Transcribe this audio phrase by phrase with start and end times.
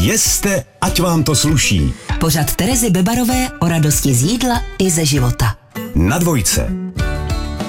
[0.00, 1.92] Jeste, ať vám to sluší.
[2.20, 5.56] Pořad Terezy Bebarové o radosti z jídla i ze života.
[5.94, 6.70] Na dvojce.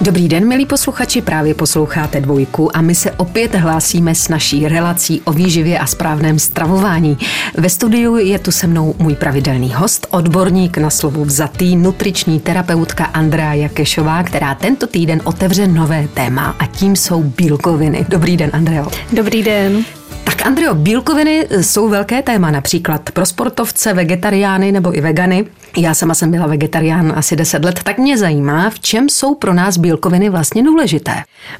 [0.01, 5.21] Dobrý den, milí posluchači, právě posloucháte dvojku a my se opět hlásíme s naší relací
[5.21, 7.17] o výživě a správném stravování.
[7.57, 13.05] Ve studiu je tu se mnou můj pravidelný host, odborník na slovo vzatý, nutriční terapeutka
[13.05, 18.05] Andrea Jakešová, která tento týden otevře nové téma a tím jsou bílkoviny.
[18.09, 18.87] Dobrý den, Andreo.
[19.13, 19.85] Dobrý den.
[20.31, 25.45] Tak Andreo, bílkoviny jsou velké téma, například pro sportovce, vegetariány nebo i vegany.
[25.77, 29.53] Já sama jsem byla vegetarián asi 10 let, tak mě zajímá, v čem jsou pro
[29.53, 31.11] nás bílkoviny vlastně důležité.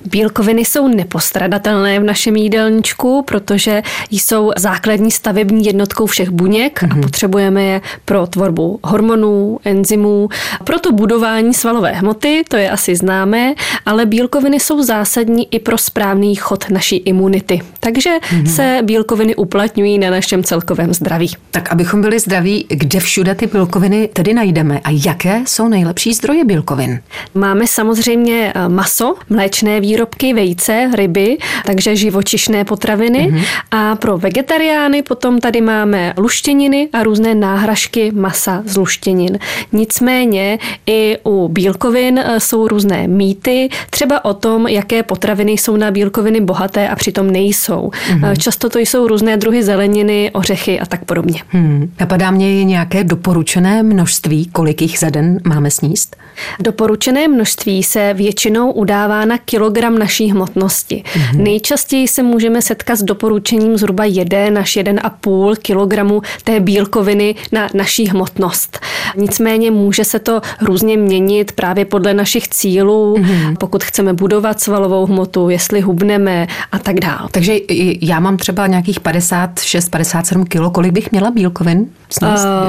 [0.05, 6.91] Bílkoviny jsou nepostradatelné v našem jídelníčku, protože jsou základní stavební jednotkou všech buněk mm-hmm.
[6.91, 7.01] a mhm.
[7.01, 10.29] potřebujeme je pro tvorbu hormonů, enzymů,
[10.63, 13.53] pro to budování svalové hmoty, to je asi známé,
[13.85, 17.61] ale bílkoviny jsou zásadní i pro správný chod naší imunity.
[17.79, 18.55] Takže mm-hmm.
[18.55, 21.29] se bílkoviny uplatňují na našem celkovém zdraví.
[21.51, 26.45] Tak abychom byli zdraví, kde všude ty bílkoviny tedy najdeme a jaké jsou nejlepší zdroje
[26.45, 26.99] bílkovin?
[27.33, 33.31] Máme samozřejmě eh, maso, mléčné výrobky, vejce, ryby, takže živočišné potraviny.
[33.31, 33.45] Mm-hmm.
[33.71, 39.39] A pro vegetariány potom tady máme luštěniny a různé náhražky masa z luštěnin.
[39.71, 45.91] Nicméně i u bílkovin eh, jsou různé mýty, třeba o tom, jaké potraviny jsou na
[45.91, 47.91] bílkoviny bohaté a přitom nejsou.
[47.91, 48.35] Mm-hmm.
[48.37, 51.41] Často to jsou různé druhy zeleniny, ořechy a tak podobně.
[51.49, 51.91] Hmm.
[51.99, 56.15] Napadá mě nějaké doporučené množství, kolik jich za den máme sníst?
[56.59, 61.03] Doporučené množství se většinou udává na kilogram naší hmotnosti.
[61.05, 61.43] Mm-hmm.
[61.43, 68.07] Nejčastěji se můžeme setkat s doporučením zhruba 1 až 1,5 kilogramu té bílkoviny na naší
[68.07, 68.79] hmotnost.
[69.15, 73.55] Nicméně může se to různě měnit právě podle našich cílů, mm-hmm.
[73.59, 77.29] pokud chceme budovat svalovou hmotu, jestli hubneme a tak dále.
[77.31, 77.55] Takže
[78.01, 81.87] já mám třeba nějakých 56-57 kilo, kolik bych měla bílkovin?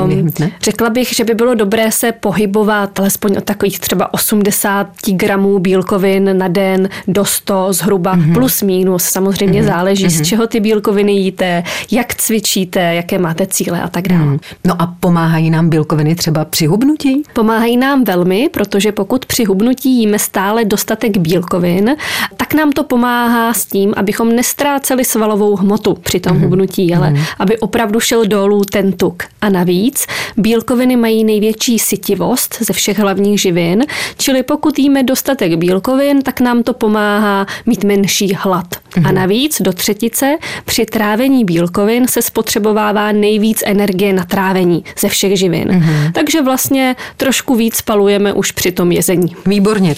[0.05, 0.31] Um,
[0.63, 6.39] řekla bych, že by bylo dobré se pohybovat alespoň od takových třeba 80 gramů bílkovin
[6.39, 8.35] na den do 100 zhruba, mm-hmm.
[8.35, 9.05] plus minus.
[9.05, 9.67] Samozřejmě mm-hmm.
[9.67, 10.11] záleží, mm-hmm.
[10.11, 10.25] z mhm.
[10.25, 14.25] čeho ty bílkoviny jíte, jak cvičíte, jaké máte cíle a tak dále.
[14.25, 14.39] Mm.
[14.65, 17.23] No a pomáhají nám bílkoviny třeba při hubnutí?
[17.33, 21.97] Pomáhají nám velmi, protože pokud při hubnutí jíme stále dostatek bílkovin,
[22.37, 26.43] tak nám to pomáhá s tím, abychom nestráceli svalovou hmotu při tom mm-hmm.
[26.43, 27.25] hubnutí, ale mm-hmm.
[27.39, 29.23] aby opravdu šel dolů ten tuk.
[29.41, 30.07] A navíc
[30.37, 33.85] bílkoviny mají největší sytivost ze všech hlavních živin,
[34.19, 38.67] čili pokud jíme dostatek bílkovin, tak nám to pomáhá mít menší hlad.
[38.97, 39.15] A mhm.
[39.15, 45.69] navíc do třetice při trávení bílkovin se spotřebovává nejvíc energie na trávení ze všech živin.
[45.69, 46.13] Mm-hmm.
[46.13, 49.37] Takže vlastně trošku víc spalujeme už při tom jezení.
[49.47, 49.95] Výborně.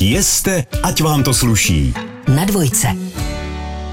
[0.00, 1.94] Jeste, ať vám to sluší.
[2.28, 2.88] Na dvojce.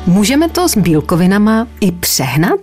[0.06, 2.60] Můžeme to s bílkovinama i přehnat?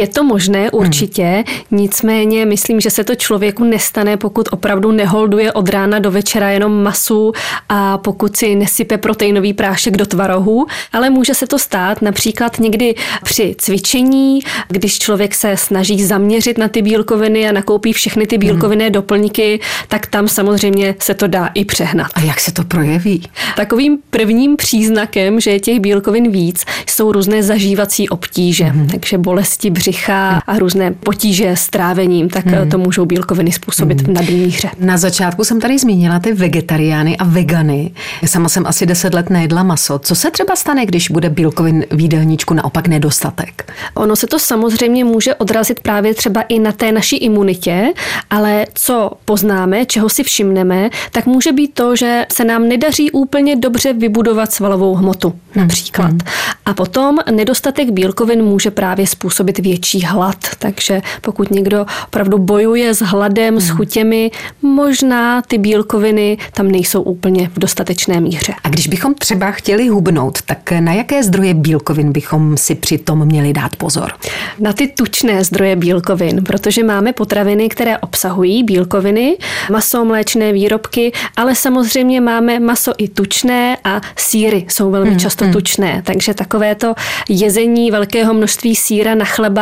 [0.00, 1.80] Je to možné určitě, hmm.
[1.80, 6.82] nicméně myslím, že se to člověku nestane, pokud opravdu neholduje od rána do večera jenom
[6.82, 7.32] masu
[7.68, 12.94] a pokud si nesype proteinový prášek do tvarohu, ale může se to stát například někdy
[13.24, 18.84] při cvičení, když člověk se snaží zaměřit na ty bílkoviny a nakoupí všechny ty bílkovinné
[18.84, 18.92] hmm.
[18.92, 22.10] doplňky, tak tam samozřejmě se to dá i přehnat.
[22.14, 23.22] A jak se to projeví?
[23.56, 28.88] Takovým prvním příznakem, že je těch bílkovin víc, jsou různé zažívací obtíže, hmm.
[28.88, 32.70] takže bolesti bolesti břicha a různé potíže s trávením, tak hmm.
[32.70, 34.14] to můžou bílkoviny způsobit hmm.
[34.14, 34.70] v nadmíře.
[34.78, 37.90] Na začátku jsem tady zmínila ty vegetariány a vegany.
[38.26, 39.98] Sama jsem asi 10 let nejedla maso.
[39.98, 43.72] Co se třeba stane, když bude bílkovin v jídelníčku naopak nedostatek?
[43.94, 47.92] Ono se to samozřejmě může odrazit právě třeba i na té naší imunitě,
[48.30, 53.56] ale co poznáme, čeho si všimneme, tak může být to, že se nám nedaří úplně
[53.56, 56.10] dobře vybudovat svalovou hmotu například.
[56.10, 56.20] Hmm.
[56.64, 60.36] A potom nedostatek bílkovin může právě způsobit způsobit větší hlad.
[60.58, 63.60] Takže pokud někdo opravdu bojuje s hladem, hmm.
[63.60, 64.30] s chutěmi,
[64.62, 68.52] možná ty bílkoviny tam nejsou úplně v dostatečné míře.
[68.64, 73.52] A když bychom třeba chtěli hubnout, tak na jaké zdroje bílkovin bychom si přitom měli
[73.52, 74.12] dát pozor?
[74.58, 79.36] Na ty tučné zdroje bílkovin, protože máme potraviny, které obsahují bílkoviny,
[79.70, 85.44] maso, mléčné výrobky, ale samozřejmě máme maso i tučné a síry jsou velmi hmm, často
[85.44, 85.52] hmm.
[85.52, 86.02] tučné.
[86.06, 86.94] Takže takovéto
[87.28, 89.59] jezení velkého množství síra na chleba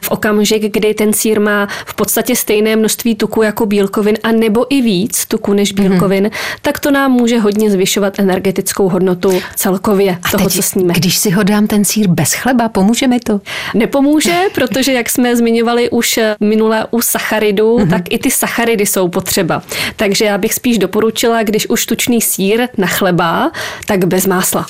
[0.00, 4.74] v okamžik, kdy ten sír má v podstatě stejné množství tuku jako bílkovin a nebo
[4.74, 5.88] i víc tuku než mhm.
[5.88, 6.58] bílkovin, mm-hmm.
[6.62, 10.94] tak to nám může hodně zvyšovat energetickou hodnotu celkově a toho, teď, co sníme.
[10.94, 13.40] Když si ho dám ten sír bez chleba, pomůže mi to?
[13.74, 17.90] Nepomůže, protože jak jsme zmiňovali už minule u sacharidů, mm-hmm.
[17.90, 19.62] tak i ty sacharidy jsou potřeba.
[19.96, 23.50] Takže já bych spíš doporučila, když už tučný sír na chleba,
[23.86, 24.66] tak bez másla.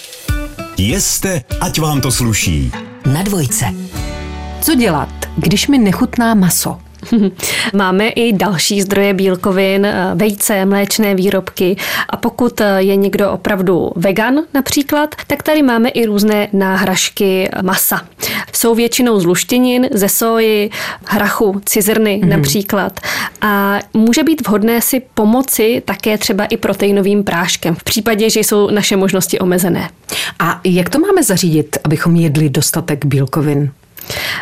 [0.79, 2.73] Jeste, ať vám to sluší.
[3.07, 3.65] Na dvojce.
[4.61, 5.09] Co dělat?
[5.37, 6.79] když mi nechutná maso,
[7.75, 11.77] Máme i další zdroje bílkovin, eh, vejce, mléčné výrobky
[12.09, 18.07] a pokud eh, je někdo opravdu vegan například, tak tady máme i různé náhražky masa.
[18.53, 20.71] Jsou většinou z luštěnin, ze soji,
[21.07, 22.29] hrachu, cizrny mm-hmm.
[22.29, 23.01] například.
[23.41, 28.71] A může být vhodné si pomoci také třeba i proteinovým práškem v případě, že jsou
[28.71, 29.91] naše možnosti omezené.
[30.39, 33.71] A jak to máme zařídit, abychom jedli dostatek bílkovin?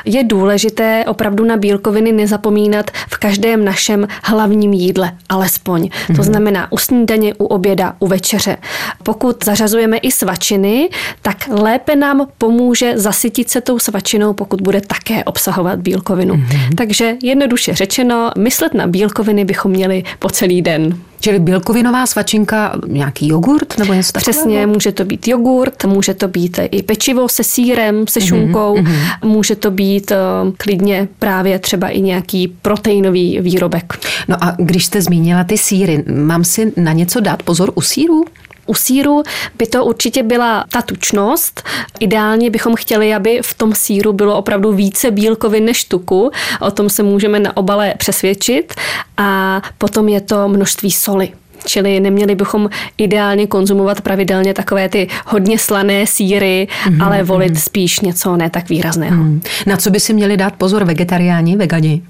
[0.04, 5.82] Je důležité opravdu na bílkoviny nezapomínat v každém našem hlavním jídle, alespoň.
[5.82, 6.06] Mm-hmm.
[6.06, 6.22] To mhm.
[6.22, 8.56] znamená u snídaně, u oběda, u večeře.
[9.02, 10.88] Pokud zařazujeme i svačiny,
[11.22, 16.34] tak lépe nám pomůže zasytit se tou svačinou, pokud bude také obsahovat bílkovinu.
[16.34, 16.74] Mm-hmm.
[16.76, 21.07] Takže jednoduše řečeno, myslet na bílkoviny bychom měli po celý den.
[21.28, 24.32] Čili bílkovinová svačinka, nějaký jogurt nebo něco takového?
[24.32, 28.76] Přesně, může to být jogurt, může to být i pečivo se sírem, se mhm, šunkou,
[28.76, 28.98] mm-hmm.
[29.24, 33.98] může to být uh, klidně právě třeba i nějaký proteinový výrobek.
[34.28, 38.24] No a když jste zmínila ty síry, mám si na něco dát pozor u sírů?
[38.68, 39.22] U síru
[39.58, 41.62] by to určitě byla ta tučnost.
[42.00, 46.30] Ideálně bychom chtěli, aby v tom síru bylo opravdu více bílkovin než tuku.
[46.60, 48.74] O tom se můžeme na obale přesvědčit.
[49.16, 51.32] A potom je to množství soli.
[51.68, 57.04] Čili neměli bychom ideálně konzumovat pravidelně takové ty hodně slané síry, mm-hmm.
[57.04, 57.62] ale volit mm-hmm.
[57.62, 59.22] spíš něco ne tak výrazného.
[59.22, 59.40] Mm.
[59.66, 62.02] Na co by si měli dát pozor vegetariáni, vegani?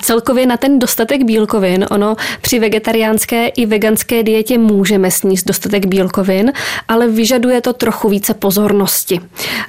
[0.00, 1.86] Celkově na ten dostatek bílkovin.
[1.90, 6.52] Ono při vegetariánské i veganské dietě můžeme sníst dostatek bílkovin,
[6.88, 9.20] ale vyžaduje to trochu více pozornosti.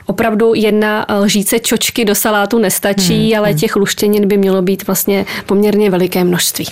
[0.06, 5.26] Opravdu jedna lžíce čočky do salátu nestačí, mm, ale těch luštěnin by mělo být vlastně
[5.46, 6.66] poměrně veliké množství.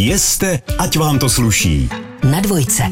[0.00, 1.88] Jeste, ať vám to sluší.
[2.30, 2.82] Na dvojce.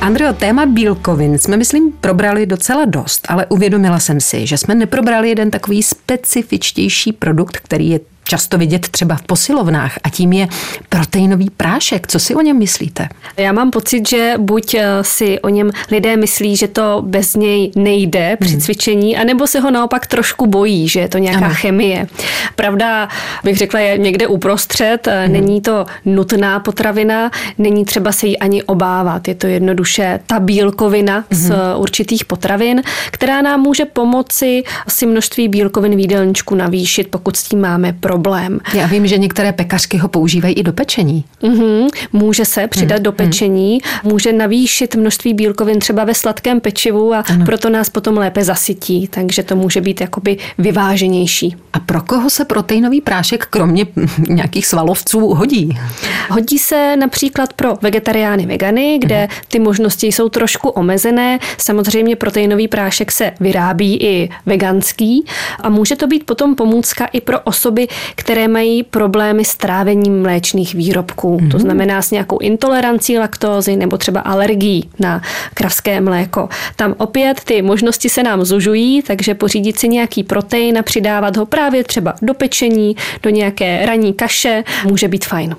[0.00, 5.28] Andreo, téma bílkovin jsme, myslím, probrali docela dost, ale uvědomila jsem si, že jsme neprobrali
[5.28, 10.48] jeden takový specifičtější produkt, který je často vidět třeba v posilovnách a tím je
[10.88, 12.06] proteinový prášek.
[12.06, 13.08] Co si o něm myslíte?
[13.36, 17.70] Já mám pocit, že buď eh, si o něm lidé myslí, že to bez něj
[17.76, 18.60] nejde při hmm.
[18.60, 21.54] cvičení, anebo se ho naopak trošku bojí, že je to nějaká ano.
[21.54, 22.06] chemie.
[22.56, 23.08] Pravda,
[23.44, 25.06] bych řekla, je někde uprostřed.
[25.06, 25.32] Hmm.
[25.32, 29.28] Není to nutná potravina, není třeba se jí ani obávat.
[29.28, 31.24] Je to jednoduše ta bílkovina hmm.
[31.30, 37.42] z určitých potravin, která nám může pomoci si množství bílkovin v jídelníčku navýšit, pokud s
[37.42, 38.60] tím máme pro problém.
[38.74, 41.24] Já vím, že některé pekařky ho používají i do pečení.
[41.42, 41.88] Mm-hmm.
[42.12, 43.02] Může se přidat mm-hmm.
[43.02, 47.44] do pečení, může navýšit množství bílkovin třeba ve sladkém pečivu a ano.
[47.44, 51.56] proto nás potom lépe zasytí, takže to může být jakoby vyváženější.
[51.72, 53.86] A pro koho se proteinový prášek kromě
[54.28, 55.78] nějakých svalovců hodí?
[56.30, 59.44] Hodí se například pro vegetariány, vegany, kde mm-hmm.
[59.48, 61.38] ty možnosti jsou trošku omezené.
[61.58, 65.26] Samozřejmě proteinový prášek se vyrábí i veganský
[65.60, 70.74] a může to být potom pomůcka i pro osoby, které mají problémy s trávením mléčných
[70.74, 71.38] výrobků.
[71.38, 71.50] Mm-hmm.
[71.50, 75.22] To znamená s nějakou intolerancí laktózy nebo třeba alergií na
[75.54, 76.48] kravské mléko.
[76.76, 81.46] Tam opět ty možnosti se nám zužují, takže pořídit si nějaký protein a přidávat ho
[81.46, 85.56] právě třeba do pečení, do nějaké ranní kaše může být fajn.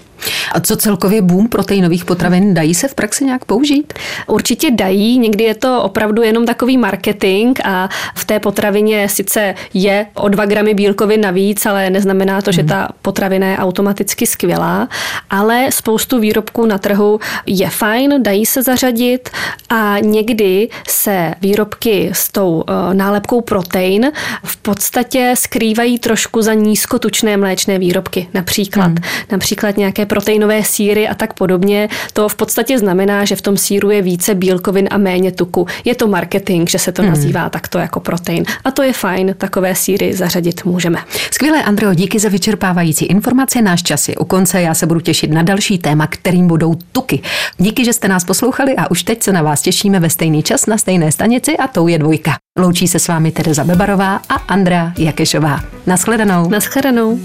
[0.51, 3.94] A co celkově boom proteinových potravin, dají se v praxi nějak použít?
[4.27, 10.06] Určitě dají, někdy je to opravdu jenom takový marketing a v té potravině sice je
[10.13, 12.69] o 2 gramy bílkovin navíc, ale neznamená to, že mhm.
[12.69, 14.90] ta potravina je automaticky skvělá,
[15.30, 19.30] ale spoustu výrobků na trhu je fajn, dají se zařadit
[19.69, 24.11] a někdy se výrobky s tou eh, nálepkou protein
[24.44, 28.85] v podstatě skrývají trošku za nízkotučné mléčné výrobky, například.
[28.85, 28.97] Hmm.
[29.31, 33.90] Například nějaké proteinové síry a tak podobně, to v podstatě znamená, že v tom síru
[33.90, 35.68] je více bílkovin a méně tuku.
[35.85, 37.12] Je to marketing, že se to hmm.
[37.12, 38.45] nazývá takto jako protein.
[38.64, 41.00] A to je fajn, takové síry zařadit můžeme.
[41.31, 43.62] Skvělé, Andreo, díky za vyčerpávající informace.
[43.62, 47.21] Náš čas je u konce, já se budu těšit na další téma, kterým budou tuky.
[47.57, 50.66] Díky, že jste nás poslouchali a už teď se na vás těšíme ve stejný čas
[50.66, 52.35] na stejné stanici a tou je dvojka.
[52.59, 55.59] Loučí se s vámi Tereza Bebarová a Andrea Jakešová.
[55.85, 56.50] Naschledanou.
[56.50, 57.19] Naschledanou.